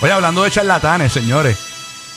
[0.00, 1.58] Oye, hablando de charlatanes, señores.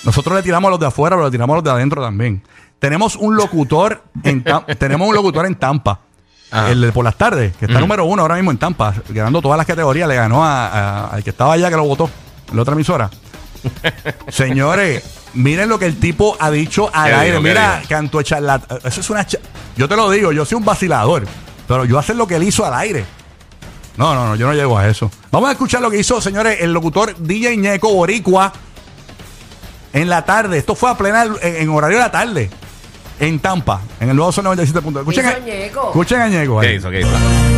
[0.04, 2.44] Nosotros le tiramos a los de afuera, pero le tiramos a los de adentro también.
[2.80, 4.44] Tenemos un locutor en
[4.80, 6.00] tenemos un locutor en Tampa.
[6.52, 6.70] Ajá.
[6.72, 9.58] El de por las tardes, que está número uno ahora mismo en Tampa, ganando todas
[9.58, 12.10] las categorías, le ganó a- a- al que estaba allá que lo votó,
[12.50, 13.10] en la otra emisora.
[14.28, 15.04] Señores,
[15.34, 17.40] miren lo que el tipo ha dicho al ¿Qué aire.
[17.40, 18.80] Mira, canto charlatán.
[18.84, 19.26] Eso es una.
[19.26, 19.40] cha-
[19.78, 21.26] Yo te lo digo, yo soy un vacilador.
[21.68, 23.06] Pero yo hacer lo que él hizo al aire.
[23.98, 25.12] No, no, no, yo no llego a eso.
[25.32, 28.52] Vamos a escuchar lo que hizo, señores, el locutor DJ Ñeco Boricua
[29.94, 30.58] en la tarde.
[30.58, 32.50] Esto fue a plena en, en horario de la tarde.
[33.20, 34.82] En Tampa, en el nuevo Sol 97.
[34.82, 35.36] punto- Escuchen, hizo
[35.84, 36.60] a- escuchen a Ñeco.
[36.60, 36.70] ahí.
[36.70, 36.90] ¿Qué hizo?
[36.90, 37.10] ¿Qué hizo?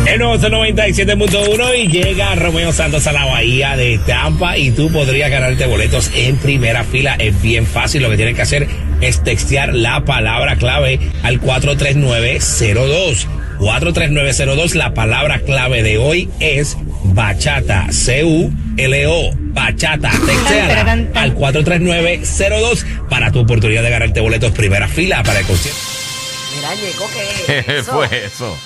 [0.06, 5.30] El nuevo 97.1 y llega Romeo Santos a la Bahía de Tampa y tú podrías
[5.30, 7.14] ganarte boletos en primera fila.
[7.14, 8.68] Es bien fácil, lo que tienes que hacer
[9.00, 13.26] es textear la palabra clave al 43902.
[13.58, 23.40] 43902, la palabra clave de hoy es bachata, C-U-L-O, bachata, texteala al 43902 para tu
[23.40, 25.80] oportunidad de ganarte boletos primera fila para el concierto.
[26.56, 27.10] Mira, Ñeco,
[27.46, 27.92] ¿qué ¿Qué es eso?
[27.92, 28.58] fue eso?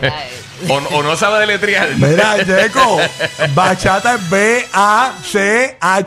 [0.00, 1.88] Mira, eh, O, o no sabe deletrear.
[1.96, 2.98] Mira, Ñeco,
[3.54, 4.30] bachata es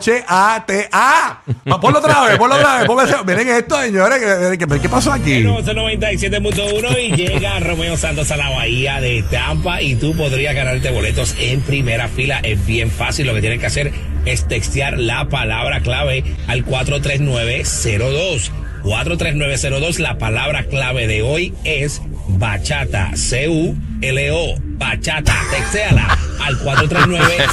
[0.06, 1.40] B-A-C-H-A-T-A.
[1.70, 2.86] Va, Ponlo otra vez, ponlo otra vez.
[2.86, 4.18] ponlo ese- Miren esto, señores.
[4.18, 5.34] ¿Qué, qué, qué pasó aquí?
[5.34, 10.54] El nuevo 97.1 y llega Romeo Santos a la Bahía de Tampa y tú podrías
[10.54, 12.40] ganarte boletos en primera fila.
[12.42, 13.92] Es bien fácil, lo que tienes que hacer
[14.24, 18.50] es textear la palabra clave al 43902.
[18.82, 27.46] 43902, la palabra clave de hoy es bachata, C-U-L-O, bachata, textéala al 439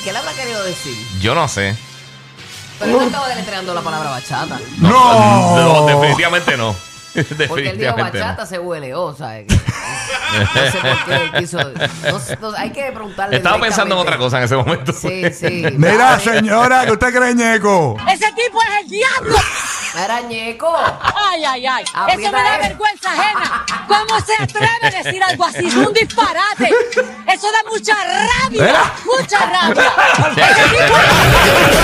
[0.00, 0.94] ¿y ¿Qué le habrá querido decir?
[1.20, 1.76] Yo no sé.
[2.78, 4.58] Pero no estaba deletreando la palabra bachata.
[4.78, 5.56] ¡No!
[5.56, 6.74] No, definitivamente no.
[7.14, 8.48] Porque él dijo definitivamente bachata, no.
[8.48, 9.46] se hueleó, ¿sabes?
[9.48, 11.58] No sé por qué quiso.
[11.58, 13.36] no- no- hay que preguntarle.
[13.38, 14.92] Estaba pensando en otra cosa en ese momento.
[14.92, 15.64] Sí, sí.
[15.76, 17.96] Mira, señora, ¿qué usted cree, Ñeco?
[18.12, 19.36] Ese tipo es el diablo.
[20.00, 20.72] Mira, Ñeco.
[20.76, 21.84] Ay, ay, ay.
[21.92, 23.66] Aprieta Eso me da vergüenza ajena.
[23.88, 25.66] ¿Cómo se atreve a decir algo así?
[25.66, 26.70] Es un disparate.
[27.26, 28.92] Eso da mucha rabia.
[29.04, 29.92] Mucha rabia.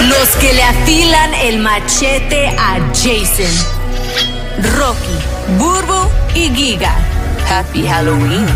[0.09, 3.53] Los que le afilan el machete a Jason.
[4.79, 5.19] Rocky,
[5.59, 6.95] Burbo y Giga.
[7.51, 8.47] Happy Halloween.